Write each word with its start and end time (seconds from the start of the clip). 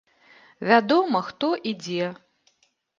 Вядома, 0.69 1.23
хто 1.29 1.53
і 1.73 1.77
дзе. 1.85 2.13